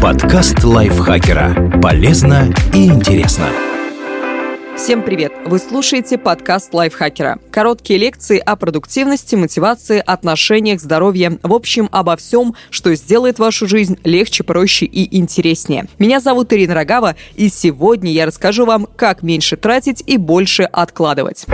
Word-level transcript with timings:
Подкаст 0.00 0.62
лайфхакера. 0.62 1.80
Полезно 1.82 2.52
и 2.72 2.86
интересно. 2.86 3.46
Всем 4.76 5.02
привет! 5.02 5.32
Вы 5.44 5.58
слушаете 5.58 6.18
подкаст 6.18 6.72
лайфхакера. 6.72 7.38
Короткие 7.50 7.98
лекции 7.98 8.38
о 8.38 8.54
продуктивности, 8.54 9.34
мотивации, 9.34 10.02
отношениях, 10.04 10.80
здоровье. 10.80 11.38
В 11.42 11.52
общем, 11.52 11.88
обо 11.90 12.16
всем, 12.16 12.54
что 12.70 12.94
сделает 12.94 13.40
вашу 13.40 13.66
жизнь 13.66 13.98
легче, 14.04 14.44
проще 14.44 14.86
и 14.86 15.18
интереснее. 15.18 15.86
Меня 15.98 16.20
зовут 16.20 16.52
Ирина 16.52 16.74
Рогава, 16.74 17.16
и 17.34 17.48
сегодня 17.48 18.12
я 18.12 18.26
расскажу 18.26 18.64
вам, 18.64 18.86
как 18.96 19.22
меньше 19.22 19.56
тратить 19.56 20.04
и 20.06 20.16
больше 20.16 20.62
откладывать. 20.62 21.46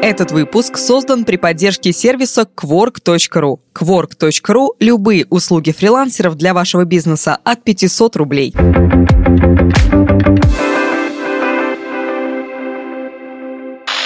Этот 0.00 0.30
выпуск 0.30 0.78
создан 0.78 1.24
при 1.24 1.36
поддержке 1.36 1.92
сервиса 1.92 2.42
Quark.ru. 2.42 3.58
Quark.ru– 3.74 4.68
любые 4.78 5.26
услуги 5.28 5.72
фрилансеров 5.72 6.36
для 6.36 6.54
вашего 6.54 6.84
бизнеса 6.84 7.36
от 7.42 7.64
500 7.64 8.16
рублей. 8.16 8.54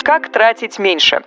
Как 0.03 0.33
тратить 0.33 0.79
меньше? 0.79 1.23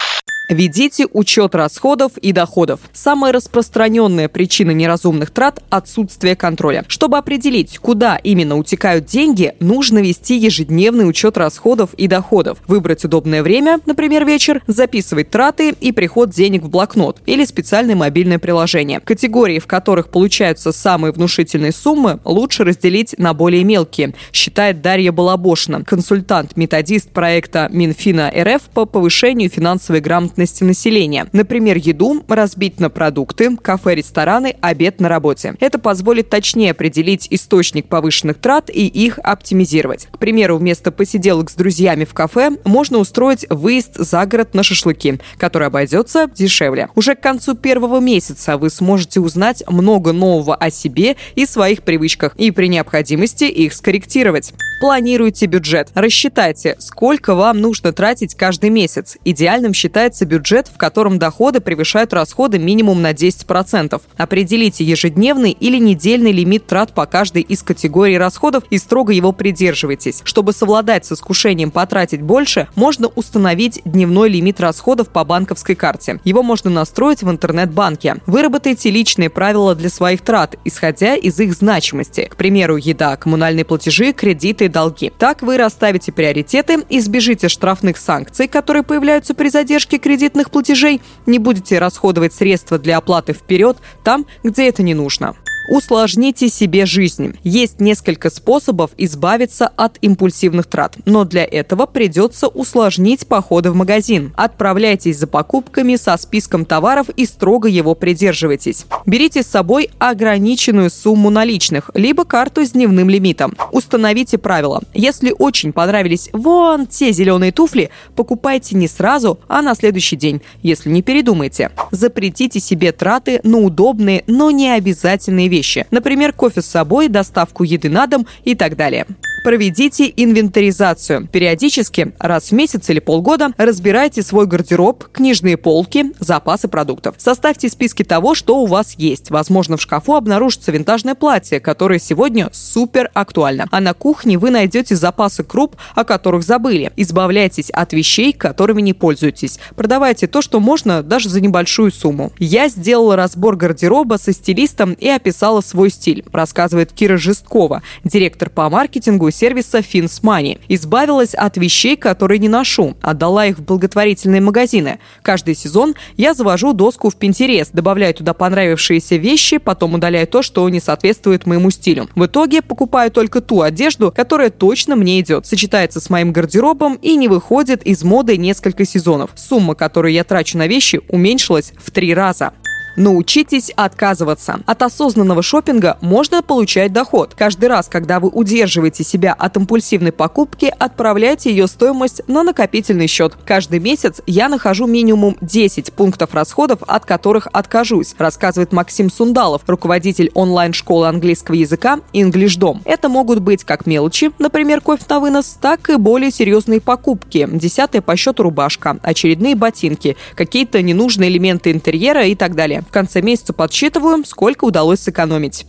Ведите 0.50 1.08
учет 1.12 1.56
расходов 1.56 2.18
и 2.18 2.32
доходов. 2.32 2.80
Самая 2.94 3.34
распространенная 3.34 4.30
причина 4.30 4.72
неразумных 4.72 5.32
трат– 5.32 5.64
отсутствие 5.70 6.36
контроля. 6.36 6.86
Чтобы 6.88 7.18
определить, 7.18 7.80
куда 7.80 8.18
именно 8.18 8.58
утекают 8.58 9.06
деньги, 9.06 9.56
нужно 9.60 10.00
вести 10.00 10.38
ежедневный 10.38 11.10
учет 11.10 11.38
расходов 11.38 11.94
и 11.96 12.08
доходов. 12.08 12.60
Выбрать 12.68 13.04
удобное 13.06 13.42
время, 13.42 13.80
например, 13.86 14.26
вечер, 14.26 14.62
записывать 14.68 15.32
траты 15.32 15.72
и 15.80 15.92
приход 15.92 16.30
денег 16.30 16.64
в 16.64 16.70
блокнот 16.70 17.22
или 17.26 17.44
специальное 17.44 17.96
мобильное 17.96 18.40
приложение. 18.40 19.00
Категории, 19.00 19.60
в 19.60 19.68
которых 19.68 20.10
получаются 20.10 20.72
самые 20.72 21.12
внушительные 21.12 21.72
суммы, 21.72 22.20
лучше 22.24 22.64
разделить 22.64 23.16
на 23.18 23.34
более 23.34 23.64
мелкие, 23.64 24.14
считает 24.32 24.82
Дарья 24.82 25.12
Балабошина, 25.12 25.84
консультант-методист 25.84 27.10
проекта 27.10 27.68
Минфина 27.72 28.32
РФ 28.36 28.64
по 28.74 28.86
повышению 28.86 29.50
финансовой 29.50 30.02
грамотности 30.02 30.35
грамотности 30.36 30.64
населения. 30.64 31.28
Например, 31.32 31.78
еду 31.78 32.24
разбить 32.28 32.80
на 32.80 32.90
продукты, 32.90 33.56
кафе, 33.58 33.96
рестораны, 33.96 34.56
обед 34.62 35.00
на 35.00 35.10
работе. 35.10 35.56
Это 35.60 35.80
позволит 35.80 36.30
точнее 36.30 36.72
определить 36.72 37.28
источник 37.30 37.88
повышенных 37.88 38.38
трат 38.38 38.70
и 38.70 38.86
их 38.88 39.20
оптимизировать. 39.24 40.08
К 40.12 40.18
примеру, 40.18 40.58
вместо 40.58 40.92
посиделок 40.92 41.50
с 41.50 41.56
друзьями 41.56 42.06
в 42.06 42.14
кафе 42.14 42.52
можно 42.66 42.98
устроить 42.98 43.46
выезд 43.50 43.96
за 43.96 44.26
город 44.26 44.54
на 44.54 44.64
шашлыки, 44.64 45.20
который 45.38 45.68
обойдется 45.68 46.28
дешевле. 46.36 46.90
Уже 46.96 47.16
к 47.16 47.22
концу 47.22 47.56
первого 47.56 48.00
месяца 48.00 48.58
вы 48.58 48.70
сможете 48.70 49.20
узнать 49.20 49.64
много 49.68 50.12
нового 50.12 50.56
о 50.56 50.70
себе 50.70 51.16
и 51.36 51.46
своих 51.46 51.84
привычках 51.84 52.36
и 52.36 52.52
при 52.52 52.68
необходимости 52.68 53.46
их 53.46 53.74
скорректировать. 53.74 54.54
Планируйте 54.80 55.46
бюджет. 55.46 55.90
Рассчитайте, 55.94 56.76
сколько 56.80 57.34
вам 57.34 57.62
нужно 57.62 57.94
тратить 57.94 58.36
каждый 58.36 58.70
месяц. 58.70 59.18
Идеальным 59.24 59.74
считается 59.74 60.26
бюджет, 60.26 60.68
в 60.68 60.78
котором 60.78 61.18
доходы 61.18 61.62
превышают 61.62 62.12
расходы 62.14 62.60
минимум 62.60 63.02
на 63.02 63.14
10%. 63.14 64.02
Определите 64.18 64.84
ежедневный 64.84 65.52
или 65.52 65.78
недельный 65.78 66.34
лимит 66.34 66.68
трат 66.68 66.94
по 66.94 67.06
каждой 67.06 67.42
из 67.44 67.64
категорий 67.64 68.18
расходов 68.18 68.66
и 68.70 68.78
строго 68.78 69.14
его 69.14 69.32
придерживайтесь. 69.32 70.22
Чтобы 70.26 70.52
совладать 70.52 71.06
с 71.06 71.14
искушением 71.14 71.72
потратить 71.72 72.22
больше, 72.22 72.68
можно 72.76 73.08
установить 73.08 73.82
дневной 73.86 74.30
лимит 74.30 74.60
расходов 74.60 75.08
по 75.08 75.24
банковской 75.24 75.76
карте. 75.76 76.20
Его 76.26 76.44
можно 76.44 76.70
настроить 76.70 77.24
в 77.24 77.32
интернет-банке. 77.32 78.18
Выработайте 78.26 78.92
личные 78.92 79.30
правила 79.30 79.74
для 79.74 79.90
своих 79.90 80.22
трат, 80.22 80.58
исходя 80.66 81.16
из 81.16 81.40
их 81.40 81.54
значимости. 81.54 82.28
К 82.30 82.36
примеру, 82.36 82.76
еда, 82.76 83.16
коммунальные 83.16 83.64
платежи, 83.64 84.12
кредиты 84.12 84.66
долги. 84.76 85.10
Так 85.18 85.42
вы 85.42 85.56
расставите 85.58 86.12
приоритеты, 86.12 86.84
избежите 86.90 87.48
штрафных 87.48 87.98
санкций, 87.98 88.50
которые 88.50 88.84
появляются 88.84 89.34
при 89.34 89.48
задержке 89.48 89.98
кредитных 89.98 90.52
платежей, 90.52 91.02
не 91.26 91.40
будете 91.40 91.80
расходовать 91.80 92.34
средства 92.34 92.78
для 92.78 92.98
оплаты 92.98 93.32
вперед 93.32 93.78
там, 94.04 94.26
где 94.44 94.68
это 94.68 94.84
не 94.84 94.94
нужно. 94.94 95.36
Усложните 95.68 96.48
себе 96.50 96.86
жизнь. 96.86 97.38
Есть 97.44 97.80
несколько 97.80 98.30
способов 98.30 98.92
избавиться 98.98 99.68
от 99.68 99.98
импульсивных 100.02 100.68
трат, 100.68 100.96
но 101.06 101.24
для 101.24 101.44
этого 101.44 101.86
придется 101.88 102.48
усложнить 102.48 103.26
походы 103.28 103.72
в 103.72 103.76
магазин. 103.76 104.32
Отправляйтесь 104.36 105.18
за 105.18 105.28
покупками 105.28 105.96
со 105.96 106.16
списком 106.18 106.66
товаров 106.66 107.10
и 107.10 107.26
строго 107.26 107.68
его 107.68 107.96
придерживайтесь. 107.96 108.86
Берите 109.06 109.42
с 109.42 109.48
собой 109.48 109.90
ограниченную 109.98 110.90
сумму 110.90 111.30
наличных, 111.30 111.90
либо 111.94 112.26
карту 112.26 112.64
с 112.64 112.72
дневным 112.72 113.10
лимитом. 113.10 113.56
Установите 113.72 114.38
правила. 114.38 114.82
Если 114.94 115.34
очень 115.38 115.74
понравились 115.74 116.30
вон 116.32 116.86
те 116.86 117.12
зеленые 117.12 117.52
туфли, 117.52 117.90
покупайте 118.16 118.76
не 118.76 118.88
сразу, 118.88 119.40
а 119.48 119.62
на 119.62 119.74
следующий 119.74 120.16
день, 120.16 120.42
если 120.62 120.90
не 120.90 121.02
передумайте. 121.02 121.72
Запретите 121.92 122.60
себе 122.60 122.92
траты 122.92 123.40
на 123.44 123.60
удобные, 123.60 124.24
но 124.28 124.52
не 124.52 124.70
обязательные 124.70 125.48
вещи 125.48 125.55
вещи. 125.56 125.86
Например, 125.92 126.34
кофе 126.34 126.62
с 126.62 126.66
собой, 126.66 127.08
доставку 127.08 127.64
еды 127.64 127.90
на 127.90 128.08
дом 128.08 128.28
и 128.44 128.56
так 128.56 128.76
далее 128.76 129.06
проведите 129.46 130.12
инвентаризацию. 130.18 131.28
Периодически, 131.32 132.14
раз 132.18 132.50
в 132.50 132.52
месяц 132.54 132.90
или 132.90 132.98
полгода, 132.98 133.52
разбирайте 133.58 134.24
свой 134.24 134.48
гардероб, 134.48 135.04
книжные 135.14 135.56
полки, 135.56 136.14
запасы 136.20 136.68
продуктов. 136.68 137.14
Составьте 137.20 137.70
списки 137.70 138.02
того, 138.02 138.34
что 138.34 138.58
у 138.58 138.66
вас 138.66 138.96
есть. 138.98 139.30
Возможно, 139.30 139.78
в 139.78 139.82
шкафу 139.84 140.16
обнаружится 140.16 140.72
винтажное 140.72 141.14
платье, 141.14 141.60
которое 141.60 142.00
сегодня 142.00 142.50
супер 142.54 143.12
актуально. 143.14 143.68
А 143.70 143.82
на 143.82 143.94
кухне 143.94 144.40
вы 144.40 144.50
найдете 144.50 144.96
запасы 144.96 145.44
круп, 145.44 145.76
о 145.94 146.06
которых 146.06 146.42
забыли. 146.42 146.92
Избавляйтесь 146.96 147.70
от 147.70 147.94
вещей, 147.94 148.34
которыми 148.34 148.82
не 148.82 148.94
пользуетесь. 148.94 149.60
Продавайте 149.76 150.26
то, 150.26 150.42
что 150.42 150.60
можно, 150.60 151.04
даже 151.04 151.30
за 151.30 151.40
небольшую 151.40 151.92
сумму. 151.92 152.32
Я 152.40 152.68
сделала 152.68 153.16
разбор 153.16 153.58
гардероба 153.58 154.16
со 154.16 154.34
стилистом 154.34 154.94
и 154.94 155.08
описала 155.08 155.62
свой 155.62 155.92
стиль, 155.92 156.26
рассказывает 156.34 156.92
Кира 156.92 157.18
Жесткова, 157.18 157.84
директор 158.04 158.50
по 158.50 158.68
маркетингу 158.72 159.30
сервиса 159.36 159.80
FinSmoney. 159.80 160.60
Избавилась 160.70 161.34
от 161.34 161.58
вещей, 161.58 161.96
которые 161.98 162.40
не 162.40 162.50
ношу, 162.50 162.96
отдала 163.02 163.46
их 163.46 163.58
в 163.58 163.64
благотворительные 163.64 164.42
магазины. 164.42 165.00
Каждый 165.22 165.56
сезон 165.56 165.96
я 166.18 166.34
завожу 166.34 166.74
доску 166.74 167.10
в 167.10 167.18
Pinterest, 167.18 167.70
добавляю 167.74 168.14
туда 168.14 168.34
понравившиеся 168.34 169.18
вещи, 169.18 169.58
потом 169.58 169.96
удаляю 169.96 170.28
то, 170.28 170.42
что 170.42 170.68
не 170.70 170.80
соответствует 170.80 171.46
моему 171.46 171.70
стилю. 171.72 172.10
В 172.16 172.26
итоге 172.26 172.62
покупаю 172.62 173.12
только 173.12 173.42
ту 173.42 173.62
одежду, 173.62 174.14
которая 174.16 174.50
точно 174.50 174.96
мне 174.96 175.20
идет, 175.20 175.46
сочетается 175.46 176.00
с 176.00 176.10
моим 176.10 176.32
гардеробом 176.32 176.96
и 176.96 177.16
не 177.16 177.28
выходит 177.28 177.84
из 177.84 178.04
моды 178.04 178.38
несколько 178.38 178.86
сезонов. 178.86 179.32
Сумма, 179.36 179.76
которую 179.76 180.14
я 180.14 180.24
трачу 180.24 180.58
на 180.58 180.68
вещи, 180.68 181.02
уменьшилась 181.10 181.74
в 181.78 181.92
три 181.92 182.14
раза. 182.14 182.54
Научитесь 182.96 183.72
отказываться. 183.76 184.62
От 184.66 184.82
осознанного 184.82 185.42
шопинга 185.42 185.98
можно 186.02 186.42
получать 186.42 186.94
доход. 186.94 187.34
Каждый 187.36 187.68
раз, 187.68 187.88
когда 187.88 188.20
вы 188.20 188.30
удерживаете 188.30 189.04
себя 189.04 189.34
от 189.34 189.58
импульсивной 189.58 190.14
покупки, 190.14 190.74
отправляйте 190.78 191.50
ее 191.50 191.68
стоимость 191.68 192.22
на 192.28 192.44
накопительный 192.44 193.08
счет. 193.08 193.38
Каждый 193.46 193.80
месяц 193.80 194.22
я 194.28 194.48
нахожу 194.48 194.88
минимум 194.88 195.36
10 195.42 195.92
пунктов 195.94 196.34
расходов, 196.34 196.80
от 196.88 197.06
которых 197.06 197.48
откажусь, 197.52 198.16
рассказывает 198.18 198.72
Максим 198.72 199.12
Сундалов, 199.12 199.64
руководитель 199.68 200.32
онлайн-школы 200.34 201.08
английского 201.08 201.56
языка 201.56 202.00
EnglishDom. 202.14 202.82
Это 202.86 203.10
могут 203.10 203.40
быть 203.40 203.64
как 203.64 203.86
мелочи, 203.86 204.32
например, 204.40 204.82
кофе 204.82 205.04
на 205.10 205.20
вынос, 205.20 205.58
так 205.60 205.90
и 205.90 205.98
более 205.98 206.32
серьезные 206.32 206.80
покупки. 206.80 207.48
Десятая 207.52 208.02
по 208.02 208.16
счету 208.16 208.44
рубашка, 208.44 208.98
очередные 209.02 209.56
ботинки, 209.56 210.16
какие-то 210.36 210.82
ненужные 210.82 211.30
элементы 211.30 211.72
интерьера 211.72 212.26
и 212.26 212.36
так 212.36 212.56
далее. 212.56 212.85
В 212.88 212.92
конце 212.92 213.22
месяца 213.22 213.54
подсчитываю, 213.54 214.24
сколько 214.26 214.66
удалось 214.66 215.02
сэкономить. 215.02 215.66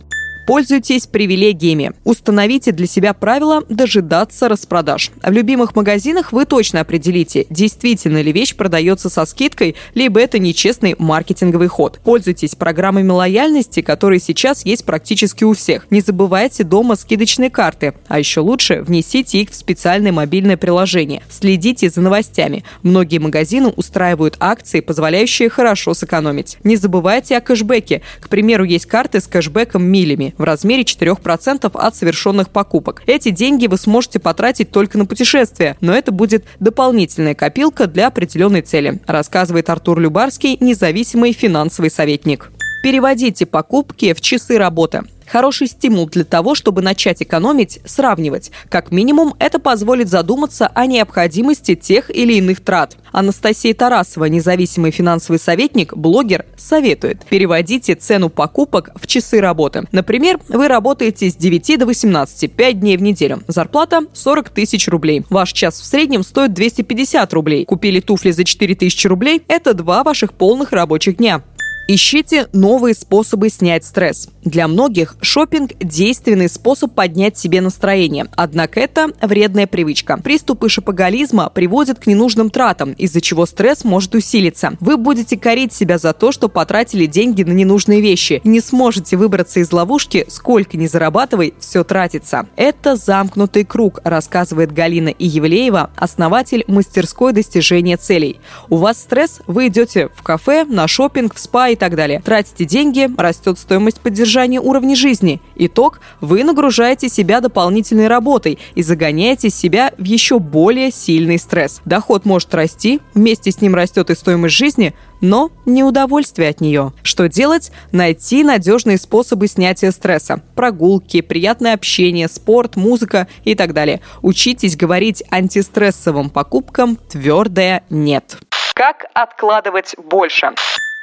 Пользуйтесь 0.47 1.07
привилегиями. 1.07 1.91
Установите 2.05 2.71
для 2.71 2.87
себя 2.87 3.13
правило 3.13 3.65
дожидаться 3.67 4.47
распродаж. 4.47 5.11
В 5.21 5.29
любимых 5.29 5.75
магазинах 5.75 6.31
вы 6.31 6.45
точно 6.45 6.79
определите, 6.79 7.45
действительно 7.49 8.21
ли 8.21 8.31
вещь 8.31 8.55
продается 8.55 9.09
со 9.09 9.25
скидкой, 9.25 9.75
либо 9.93 10.21
это 10.21 10.39
нечестный 10.39 10.95
маркетинговый 10.97 11.67
ход. 11.67 11.99
Пользуйтесь 12.01 12.55
программами 12.55 13.09
лояльности, 13.09 13.81
которые 13.81 14.21
сейчас 14.21 14.65
есть 14.65 14.85
практически 14.85 15.43
у 15.43 15.51
всех. 15.51 15.85
Не 15.89 15.99
забывайте 15.99 16.63
дома 16.63 16.95
скидочные 16.95 17.49
карты, 17.49 17.93
а 18.07 18.17
еще 18.17 18.39
лучше 18.39 18.81
внесите 18.81 19.41
их 19.41 19.49
в 19.49 19.55
специальное 19.55 20.13
мобильное 20.13 20.55
приложение. 20.55 21.23
Следите 21.29 21.89
за 21.89 21.99
новостями. 21.99 22.63
Многие 22.83 23.17
магазины 23.17 23.67
устраивают 23.75 24.37
акции, 24.39 24.79
позволяющие 24.79 25.49
хорошо 25.49 25.93
сэкономить. 25.93 26.55
Не 26.63 26.77
забывайте 26.77 27.35
о 27.35 27.41
кэшбэке. 27.41 28.01
К 28.21 28.29
примеру, 28.29 28.63
есть 28.63 28.85
карты 28.85 29.19
с 29.19 29.27
кэшбэком 29.27 29.83
милями. 29.83 30.35
В 30.37 30.43
размере 30.43 30.83
4% 30.83 31.69
от 31.73 31.95
совершенных 31.95 32.49
покупок. 32.49 33.03
Эти 33.05 33.29
деньги 33.29 33.67
вы 33.67 33.77
сможете 33.77 34.19
потратить 34.19 34.71
только 34.71 34.97
на 34.97 35.05
путешествия, 35.05 35.77
но 35.81 35.93
это 35.93 36.11
будет 36.11 36.45
дополнительная 36.59 37.35
копилка 37.35 37.87
для 37.87 38.07
определенной 38.07 38.61
цели, 38.61 39.01
рассказывает 39.07 39.69
Артур 39.69 39.99
Любарский, 39.99 40.57
независимый 40.59 41.33
финансовый 41.33 41.89
советник. 41.89 42.51
Переводите 42.83 43.45
покупки 43.45 44.13
в 44.13 44.21
часы 44.21 44.57
работы. 44.57 45.03
Хороший 45.27 45.67
стимул 45.67 46.07
для 46.07 46.23
того, 46.23 46.55
чтобы 46.55 46.81
начать 46.81 47.21
экономить, 47.21 47.79
сравнивать. 47.85 48.51
Как 48.69 48.91
минимум, 48.91 49.35
это 49.39 49.59
позволит 49.59 50.09
задуматься 50.09 50.67
о 50.73 50.85
необходимости 50.85 51.75
тех 51.75 52.09
или 52.09 52.33
иных 52.33 52.61
трат. 52.61 52.97
Анастасия 53.11 53.73
Тарасова, 53.73 54.25
независимый 54.25 54.91
финансовый 54.91 55.37
советник, 55.37 55.95
блогер, 55.95 56.45
советует. 56.55 57.25
Переводите 57.25 57.95
цену 57.95 58.29
покупок 58.29 58.91
в 58.95 59.07
часы 59.07 59.39
работы. 59.41 59.87
Например, 59.91 60.39
вы 60.47 60.67
работаете 60.67 61.29
с 61.29 61.35
9 61.35 61.79
до 61.79 61.85
18, 61.85 62.51
5 62.51 62.79
дней 62.79 62.97
в 62.97 63.01
неделю. 63.01 63.41
Зарплата 63.47 64.01
40 64.13 64.49
тысяч 64.49 64.87
рублей. 64.87 65.25
Ваш 65.29 65.51
час 65.51 65.79
в 65.79 65.85
среднем 65.85 66.23
стоит 66.23 66.53
250 66.53 67.33
рублей. 67.33 67.65
Купили 67.65 67.99
туфли 67.99 68.31
за 68.31 68.43
4 68.43 68.75
тысячи 68.75 69.07
рублей– 69.07 69.43
это 69.47 69.73
два 69.73 70.03
ваших 70.03 70.33
полных 70.33 70.71
рабочих 70.71 71.17
дня. 71.17 71.41
Ищите 71.89 72.47
новые 72.51 72.93
способы 72.93 73.47
снять 73.47 73.85
стресс. 73.85 74.27
Для 74.43 74.67
многих 74.67 75.15
шопинг– 75.21 75.71
действенный 75.79 76.49
способ 76.49 76.93
поднять 76.93 77.37
себе 77.37 77.61
настроение. 77.61 78.27
Однако 78.35 78.81
это 78.81 79.07
вредная 79.21 79.67
привычка. 79.67 80.17
Приступы 80.17 80.67
шопоголизма 80.67 81.49
приводят 81.49 81.99
к 81.99 82.07
ненужным 82.07 82.49
тратам, 82.49 82.91
из-за 82.91 83.21
чего 83.21 83.45
стресс 83.45 83.85
может 83.85 84.15
усилиться. 84.15 84.75
Вы 84.81 84.97
будете 84.97 85.37
корить 85.37 85.71
себя 85.71 85.97
за 85.97 86.11
то, 86.11 86.33
что 86.33 86.49
потратили 86.49 87.05
деньги 87.05 87.43
на 87.43 87.53
ненужные 87.53 88.01
вещи. 88.01 88.41
Не 88.43 88.59
сможете 88.59 89.15
выбраться 89.15 89.61
из 89.61 89.71
ловушки, 89.71 90.25
сколько 90.27 90.75
ни 90.75 90.87
зарабатывай, 90.87 91.53
все 91.57 91.85
тратится. 91.85 92.47
Это 92.57 92.97
замкнутый 92.97 93.63
круг, 93.63 94.01
рассказывает 94.03 94.73
Галина 94.73 95.09
Иевлеева, 95.09 95.91
основатель 95.95 96.65
мастерской 96.67 97.31
достижения 97.31 97.95
целей. 97.95 98.41
У 98.69 98.75
вас 98.75 98.99
стресс, 98.99 99.39
вы 99.47 99.67
идете 99.67 100.09
в 100.13 100.23
кафе, 100.23 100.65
на 100.65 100.85
шопинг, 100.89 101.33
в 101.33 101.39
спа 101.39 101.69
и 101.69 101.76
так 101.77 101.95
далее. 101.95 102.21
Тратите 102.23 102.65
деньги, 102.65 103.09
растет 103.17 103.57
стоимость 103.57 104.01
поддержания 104.01 104.59
уровня 104.59 104.95
жизни. 104.95 105.41
Итог– 105.55 106.01
вы 106.21 106.43
нагружаете 106.43 107.07
себя 107.09 107.39
дополнительной 107.39 108.07
работой 108.07 108.59
и 108.75 108.83
загоняете 108.83 109.49
себя 109.49 109.93
в 109.97 110.03
еще 110.03 110.39
более 110.39 110.91
сильный 110.91 111.39
стресс. 111.39 111.81
Доход 111.85 112.25
может 112.25 112.53
расти, 112.53 112.99
вместе 113.13 113.51
с 113.51 113.61
ним 113.61 113.75
растет 113.75 114.09
и 114.09 114.15
стоимость 114.15 114.55
жизни, 114.55 114.93
но 115.21 115.51
не 115.65 115.83
удовольствие 115.83 116.49
от 116.49 116.61
нее. 116.61 116.93
Что 117.01 117.27
делать? 117.27 117.71
Найти 117.91 118.43
надежные 118.43 118.97
способы 118.97 119.47
снятия 119.47 119.91
стресса. 119.91 120.41
Прогулки, 120.55 121.21
приятное 121.21 121.73
общение, 121.73 122.27
спорт, 122.27 122.75
музыка 122.75 123.27
и 123.43 123.55
так 123.55 123.73
далее. 123.73 124.01
Учитесь 124.21 124.75
говорить 124.75 125.23
антистрессовым 125.31 126.29
покупкам 126.29 126.97
твердое 126.97 127.83
«нет». 127.89 128.37
Как 128.73 129.05
откладывать 129.15 129.95
больше? 129.97 130.51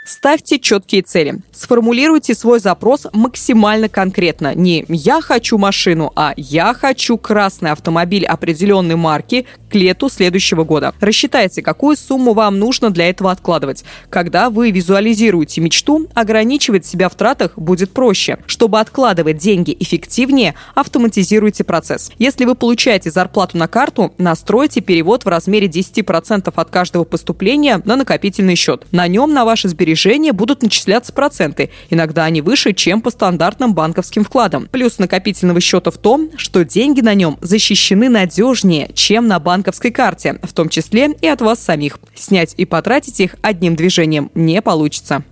Ставьте 0.06 0.58
четкие 0.58 1.00
цели. 1.00 1.36
Сформулируйте 1.50 2.34
свой 2.34 2.60
запрос 2.60 3.06
максимально 3.14 3.88
конкретно. 3.88 4.54
Не 4.54 4.84
«я 4.88 5.22
хочу 5.22 5.56
машину», 5.56 6.12
а 6.14 6.34
«я 6.36 6.74
хочу 6.74 7.16
красный 7.16 7.70
автомобиль 7.70 8.26
определенной 8.26 8.96
марки 8.96 9.46
к 9.70 9.74
лету 9.74 10.10
следующего 10.10 10.64
года». 10.64 10.92
Рассчитайте, 11.00 11.62
какую 11.62 11.96
сумму 11.96 12.34
вам 12.34 12.58
нужно 12.58 12.90
для 12.90 13.08
этого 13.08 13.30
откладывать. 13.30 13.84
Когда 14.10 14.50
вы 14.50 14.72
визуализируете 14.72 15.62
мечту, 15.62 16.06
ограничивать 16.12 16.84
себя 16.84 17.08
в 17.08 17.14
тратах 17.14 17.56
будет 17.56 17.90
проще. 17.90 18.36
Чтобы 18.44 18.80
откладывать 18.80 19.38
деньги 19.38 19.74
эффективнее, 19.80 20.54
автоматизируйте 20.74 21.64
процесс. 21.64 22.12
Если 22.18 22.44
вы 22.44 22.54
получаете 22.54 23.10
зарплату 23.10 23.56
на 23.56 23.68
карту, 23.68 24.12
настройте 24.18 24.82
перевод 24.82 25.24
в 25.24 25.28
размере 25.28 25.66
10% 25.66 26.52
от 26.54 26.70
каждого 26.70 27.04
поступления 27.04 27.80
на 27.86 27.96
накопительный 27.96 28.54
счет. 28.54 28.84
На 28.90 29.08
нем 29.08 29.32
на 29.32 29.46
ваши 29.46 29.70
сбережения 29.70 29.93
сбережения 29.94 30.32
будут 30.32 30.62
начисляться 30.62 31.12
проценты. 31.12 31.70
Иногда 31.88 32.24
они 32.24 32.42
выше, 32.42 32.72
чем 32.72 33.00
по 33.00 33.10
стандартным 33.10 33.74
банковским 33.74 34.24
вкладам. 34.24 34.68
Плюс 34.70 34.98
накопительного 34.98 35.60
счета 35.60 35.90
в 35.90 35.98
том, 35.98 36.30
что 36.36 36.64
деньги 36.64 37.00
на 37.00 37.14
нем 37.14 37.38
защищены 37.40 38.08
надежнее, 38.08 38.90
чем 38.94 39.28
на 39.28 39.38
банковской 39.38 39.92
карте, 39.92 40.38
в 40.42 40.52
том 40.52 40.68
числе 40.68 41.12
и 41.20 41.28
от 41.28 41.40
вас 41.40 41.60
самих. 41.60 41.98
Снять 42.14 42.54
и 42.56 42.64
потратить 42.64 43.20
их 43.20 43.36
одним 43.42 43.76
движением 43.76 44.30
не 44.34 44.60
получится. 44.60 45.22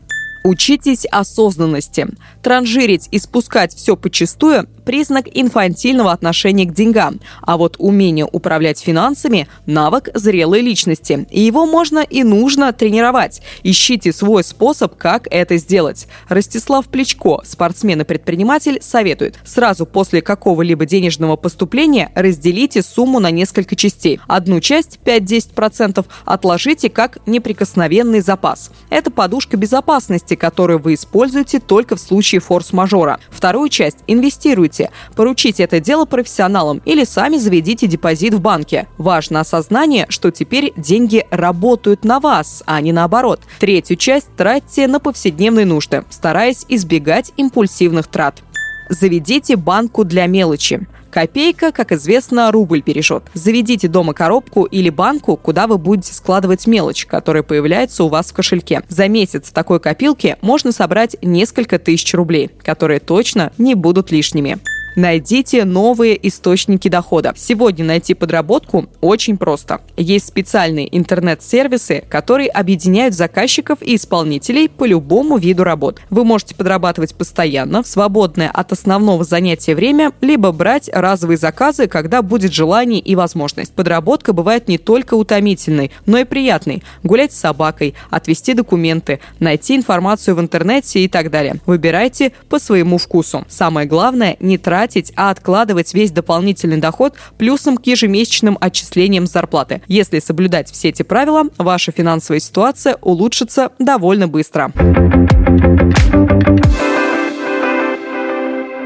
Учитесь 0.44 1.06
осознанности. 1.06 2.08
Транжирить 2.42 3.08
и 3.10 3.18
спускать 3.18 3.74
все 3.74 3.96
почастую– 3.96 4.68
признак 4.84 5.26
инфантильного 5.32 6.12
отношения 6.12 6.64
к 6.64 6.74
деньгам. 6.74 7.20
А 7.42 7.56
вот 7.56 7.76
умение 7.78 8.28
управлять 8.30 8.80
финансами– 8.80 9.48
навык 9.66 10.08
зрелой 10.14 10.60
личности. 10.60 11.26
И 11.30 11.40
его 11.40 11.66
можно 11.66 12.00
и 12.00 12.22
нужно 12.24 12.72
тренировать. 12.72 13.42
Ищите 13.62 14.12
свой 14.12 14.44
способ, 14.44 14.96
как 14.96 15.28
это 15.30 15.56
сделать. 15.56 16.08
Ростислав 16.28 16.88
Плечко, 16.88 17.40
спортсмен 17.44 18.00
и 18.00 18.04
предприниматель, 18.04 18.78
советует. 18.80 19.38
Сразу 19.44 19.86
после 19.86 20.22
какого-либо 20.22 20.86
денежного 20.86 21.36
поступления 21.36 22.10
разделите 22.14 22.82
сумму 22.82 23.20
на 23.20 23.30
несколько 23.30 23.76
частей. 23.76 24.20
Одну 24.26 24.60
часть, 24.60 24.98
5-10%, 25.04 26.04
отложите 26.24 26.90
как 26.90 27.18
неприкосновенный 27.26 28.20
запас. 28.20 28.70
Это 28.90 29.10
подушка 29.10 29.56
безопасности, 29.56 30.34
которые 30.34 30.78
вы 30.78 30.94
используете 30.94 31.60
только 31.60 31.96
в 31.96 32.00
случае 32.00 32.40
форс-мажора. 32.40 33.18
Вторую 33.30 33.68
часть 33.68 33.98
инвестируйте. 34.06 34.71
Поручите 35.14 35.64
это 35.64 35.80
дело 35.80 36.04
профессионалам 36.04 36.80
или 36.84 37.04
сами 37.04 37.36
заведите 37.36 37.86
депозит 37.86 38.34
в 38.34 38.40
банке. 38.40 38.88
Важно 38.98 39.40
осознание, 39.40 40.06
что 40.08 40.30
теперь 40.30 40.72
деньги 40.76 41.26
работают 41.30 42.04
на 42.04 42.20
вас, 42.20 42.62
а 42.66 42.80
не 42.80 42.92
наоборот. 42.92 43.40
Третью 43.58 43.96
часть 43.96 44.28
тратьте 44.36 44.86
на 44.86 45.00
повседневные 45.00 45.66
нужды, 45.66 46.04
стараясь 46.10 46.64
избегать 46.68 47.32
импульсивных 47.36 48.06
трат. 48.06 48.42
Заведите 48.88 49.56
банку 49.56 50.04
для 50.04 50.26
мелочи. 50.26 50.86
Копейка, 51.12 51.72
как 51.72 51.92
известно, 51.92 52.50
рубль 52.50 52.80
перешет. 52.80 53.24
Заведите 53.34 53.86
дома 53.86 54.14
коробку 54.14 54.64
или 54.64 54.88
банку, 54.88 55.36
куда 55.36 55.66
вы 55.66 55.76
будете 55.76 56.14
складывать 56.14 56.66
мелочь, 56.66 57.04
которая 57.04 57.42
появляется 57.42 58.04
у 58.04 58.08
вас 58.08 58.30
в 58.30 58.32
кошельке. 58.32 58.82
За 58.88 59.08
месяц 59.08 59.50
в 59.50 59.52
такой 59.52 59.78
копилке 59.78 60.38
можно 60.40 60.72
собрать 60.72 61.16
несколько 61.20 61.78
тысяч 61.78 62.14
рублей, 62.14 62.50
которые 62.62 62.98
точно 62.98 63.52
не 63.58 63.74
будут 63.74 64.10
лишними. 64.10 64.58
Найдите 64.94 65.64
новые 65.64 66.28
источники 66.28 66.88
дохода. 66.88 67.32
Сегодня 67.34 67.84
найти 67.84 68.12
подработку 68.12 68.88
очень 69.00 69.38
просто. 69.38 69.80
Есть 69.96 70.26
специальные 70.28 70.94
интернет-сервисы, 70.96 72.04
которые 72.10 72.50
объединяют 72.50 73.14
заказчиков 73.14 73.78
и 73.80 73.96
исполнителей 73.96 74.68
по 74.68 74.84
любому 74.84 75.38
виду 75.38 75.64
работ. 75.64 76.00
Вы 76.10 76.24
можете 76.24 76.54
подрабатывать 76.54 77.14
постоянно, 77.14 77.82
в 77.82 77.86
свободное 77.86 78.50
от 78.50 78.72
основного 78.72 79.24
занятия 79.24 79.74
время, 79.74 80.12
либо 80.20 80.52
брать 80.52 80.90
разовые 80.92 81.38
заказы, 81.38 81.86
когда 81.86 82.20
будет 82.20 82.52
желание 82.52 83.00
и 83.00 83.14
возможность. 83.14 83.72
Подработка 83.72 84.34
бывает 84.34 84.68
не 84.68 84.76
только 84.76 85.14
утомительной, 85.14 85.90
но 86.04 86.18
и 86.18 86.24
приятной. 86.24 86.82
Гулять 87.02 87.32
с 87.32 87.40
собакой, 87.40 87.94
отвести 88.10 88.52
документы, 88.52 89.20
найти 89.38 89.74
информацию 89.74 90.34
в 90.34 90.40
интернете 90.40 91.00
и 91.00 91.08
так 91.08 91.30
далее. 91.30 91.56
Выбирайте 91.64 92.32
по 92.50 92.58
своему 92.58 92.98
вкусу. 92.98 93.46
Самое 93.48 93.86
главное, 93.88 94.36
не 94.38 94.58
тратить 94.58 94.81
тратить, 94.82 95.12
а 95.14 95.30
откладывать 95.30 95.94
весь 95.94 96.10
дополнительный 96.10 96.78
доход 96.78 97.14
плюсом 97.38 97.76
к 97.76 97.86
ежемесячным 97.86 98.58
отчислениям 98.60 99.26
зарплаты. 99.26 99.82
Если 99.86 100.18
соблюдать 100.18 100.70
все 100.72 100.88
эти 100.88 101.02
правила, 101.04 101.44
ваша 101.56 101.92
финансовая 101.92 102.40
ситуация 102.40 102.96
улучшится 103.00 103.70
довольно 103.78 104.26
быстро. 104.26 104.72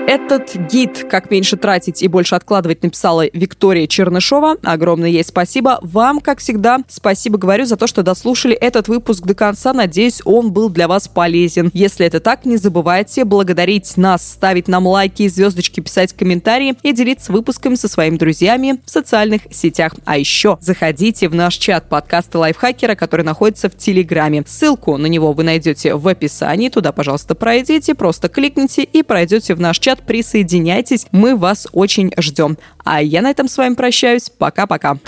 Этот 0.07 0.55
гид 0.71 1.05
«Как 1.11 1.33
меньше 1.33 1.57
тратить 1.57 2.01
и 2.01 2.07
больше 2.07 2.37
откладывать» 2.37 2.85
написала 2.85 3.25
Виктория 3.33 3.89
Чернышова. 3.89 4.55
Огромное 4.63 5.09
ей 5.09 5.25
спасибо. 5.25 5.81
Вам, 5.83 6.21
как 6.21 6.39
всегда, 6.39 6.79
спасибо 6.87 7.39
говорю 7.39 7.65
за 7.65 7.77
то, 7.77 7.89
что 7.89 8.05
дослушали 8.05 8.55
этот 8.55 8.87
выпуск 8.87 9.25
до 9.25 9.35
конца. 9.35 9.73
Надеюсь, 9.73 10.23
он 10.25 10.53
был 10.53 10.71
для 10.71 10.87
вас 10.87 11.09
полезен. 11.09 11.73
Если 11.75 12.07
это 12.07 12.21
так, 12.21 12.45
не 12.45 12.57
забывайте 12.57 13.25
благодарить 13.25 13.97
нас, 13.97 14.25
ставить 14.25 14.69
нам 14.69 14.87
лайки, 14.87 15.27
звездочки, 15.27 15.81
писать 15.81 16.13
комментарии 16.13 16.77
и 16.85 16.93
делиться 16.93 17.33
выпусками 17.33 17.75
со 17.75 17.89
своими 17.89 18.17
друзьями 18.17 18.81
в 18.87 18.91
социальных 18.91 19.43
сетях. 19.51 19.93
А 20.05 20.19
еще 20.19 20.57
заходите 20.61 21.29
в 21.29 21.35
наш 21.35 21.57
чат 21.57 21.89
подкаста 21.89 22.39
Лайфхакера, 22.39 22.95
который 22.95 23.23
находится 23.23 23.69
в 23.69 23.77
Телеграме. 23.77 24.45
Ссылку 24.47 24.99
на 24.99 25.07
него 25.07 25.33
вы 25.33 25.43
найдете 25.43 25.97
в 25.97 26.07
описании. 26.07 26.69
Туда, 26.69 26.93
пожалуйста, 26.93 27.35
пройдите, 27.35 27.97
просто 27.97 28.29
кликните 28.29 28.85
и 28.85 29.03
пройдете 29.03 29.57
в 29.57 29.61
наш 29.61 29.81
чат 29.81 29.96
чат, 29.97 30.07
присоединяйтесь, 30.07 31.07
мы 31.13 31.37
вас 31.37 31.67
очень 31.73 32.13
ждем. 32.19 32.59
А 32.85 33.03
я 33.03 33.23
на 33.23 33.31
этом 33.31 33.49
с 33.49 33.57
вами 33.57 33.75
прощаюсь. 33.75 34.31
Пока-пока. 34.31 34.99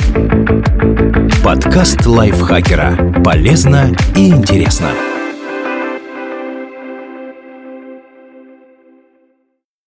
Подкаст 1.45 2.07
лайфхакера. 2.07 3.23
Полезно 3.25 3.95
и 4.17 4.29
интересно. 4.29 4.91